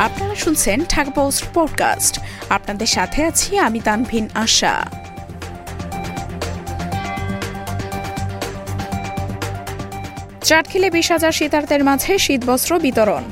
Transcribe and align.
আপনারা 0.00 0.34
শুনছেন 0.34 0.84
Dhaka 0.88 1.10
post 1.10 1.44
podcast. 1.54 2.20
আপনাদের 2.50 2.86
সাথে 2.86 3.24
আছি 3.24 3.58
আমি 3.58 3.80
তানভিন 3.80 4.28
আশা। 4.34 4.90
চাটখিলে 10.42 10.90
বিশ 10.90 11.12
হাজার 11.12 11.32
শীতার্থের 11.32 11.84
মাঝে 11.84 12.18
শীতবস্ত্র 12.18 12.80
বিতরণ। 12.80 13.22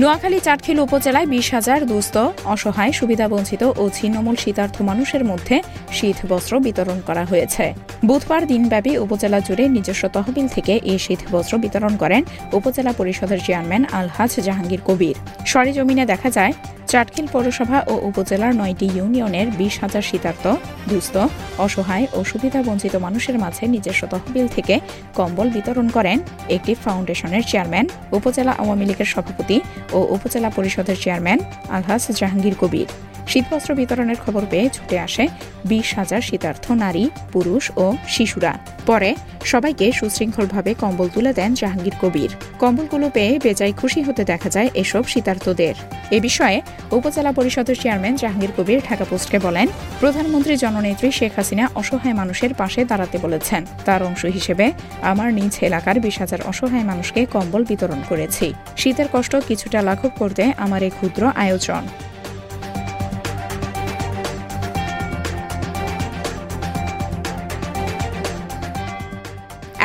নোয়াখালী 0.00 0.38
চাটখিল 0.46 0.78
উপজেলায় 0.86 1.28
বিশ 1.34 1.46
হাজার 1.56 1.80
দুস্থ, 1.92 2.14
অসহায়, 2.54 2.92
সুবিধাবঞ্চিত 2.98 3.62
ও 3.82 3.84
ছিন্নমূল 3.96 4.36
শীতার্থ 4.44 4.76
মানুষের 4.90 5.22
মধ্যে 5.30 5.56
শীত 5.96 6.18
বস্ত্র 6.30 6.52
বিতরণ 6.66 6.98
করা 7.08 7.24
হয়েছে। 7.30 7.64
বুধবার 8.08 8.42
দিনব্যাপী 8.50 8.92
উপজেলা 9.04 9.38
জুড়ে 9.46 9.64
নিজস্ব 9.76 10.04
তহবিল 10.14 10.46
থেকে 10.54 10.74
এই 10.90 10.98
শীত 11.04 11.20
বস্ত্র 11.34 11.54
বিতরণ 11.64 11.94
করেন 12.02 12.22
উপজেলা 12.58 12.92
পরিষদের 12.98 13.40
চেয়ারম্যান 13.46 13.82
আলহাজ 13.98 14.32
জাহাঙ্গীর 14.46 14.82
কবির। 14.88 15.16
সরেজমিনে 15.50 16.04
দেখা 16.12 16.28
যায় 16.36 16.52
চাটখিল 16.88 17.26
পৌরসভা 17.32 17.78
ও 17.86 17.94
উপজেলার 18.08 18.52
নয়টি 18.54 18.86
ইউনিয়নের 18.96 19.46
বিশ 19.58 19.74
হাজার 19.80 20.02
শীতার্থ, 20.02 20.44
দুস্থ, 20.88 21.14
অসহায় 21.58 22.06
ও 22.12 22.18
সুবিধাবঞ্চিত 22.24 22.94
মানুষের 22.96 23.38
মাঝে 23.38 23.64
নিজস্ব 23.66 24.02
তহবিল 24.06 24.46
থেকে 24.48 24.74
কম্বল 25.14 25.48
বিতরণ 25.50 25.86
করেন 25.88 26.18
একটি 26.48 26.72
ফাউন্ডেশনের 26.84 27.44
চেয়ারম্যান, 27.46 27.86
উপজেলা 28.12 28.52
আওয়ামী 28.52 28.84
লীগের 28.86 29.08
সভাপতি 29.14 29.60
ও 29.92 29.98
উপজেলা 30.16 30.50
পরিষদের 30.50 30.96
চেয়ারম্যান 31.00 31.38
আলহাস 31.68 32.02
জাহাঙ্গীর 32.10 32.56
কবির। 32.60 32.86
শীতবস্ত্র 33.28 33.74
বিতরণের 33.74 34.18
খবর 34.26 34.42
পেয়ে 34.50 34.68
ছুটে 34.68 34.96
আসে 34.98 35.24
বিশ 35.64 35.94
হাজার 35.94 36.20
শীতার্থ 36.20 36.64
নারী, 36.70 37.04
পুরুষ 37.32 37.70
ও 37.76 37.86
শিশুরা। 38.08 38.52
পরে 38.86 39.10
সবাইকে 39.44 39.92
সুশৃঙ্খলভাবে 39.92 40.74
কম্বল 40.74 41.08
তুলে 41.14 41.32
দেন 41.32 41.54
জাহাঙ্গীর 41.54 41.96
কবির। 42.02 42.30
কম্বলগুলো 42.58 43.10
পেয়ে 43.10 43.38
বেজায় 43.42 43.72
খুশি 43.72 44.00
হতে 44.02 44.24
দেখা 44.24 44.48
যায় 44.48 44.68
এসব 44.74 45.04
শীতার্থদের। 45.04 45.74
এ 46.10 46.18
বিষয়ে 46.20 46.58
উপজেলা 46.92 47.32
পরিষদের 47.32 47.76
চেয়ারম্যান 47.76 48.16
জাহাঙ্গীর 48.16 48.52
কবির 48.56 48.80
ঢাকা 48.88 49.04
পোস্টকে 49.04 49.38
বলেন, 49.38 49.66
প্রধানমন্ত্রী 50.00 50.56
জননেত্রী 50.56 51.12
শেখ 51.12 51.32
হাসিনা 51.36 51.70
অসহায় 51.74 52.14
মানুষের 52.14 52.54
পাশে 52.54 52.84
দাঁড়াতে 52.84 53.18
বলেছেন। 53.18 53.66
তার 53.84 54.02
অংশ 54.02 54.24
হিসেবে, 54.24 54.72
আমার 55.02 55.32
নিজ 55.32 55.58
এলাকার 55.62 56.00
বিশ 56.00 56.18
হাজার 56.18 56.40
অসহায় 56.42 56.84
মানুষকে 56.84 57.26
কম্বল 57.26 57.64
বিতরণ 57.64 58.00
করেছি। 58.08 58.54
শীতের 58.76 59.08
কষ্ট 59.12 59.36
কিছুটা 59.48 59.82
লাঘব 59.82 60.10
করতে 60.18 60.52
আমার 60.56 60.82
এই 60.82 60.90
ক্ষুদ্র 60.90 61.22
আয়োজন। 61.34 61.82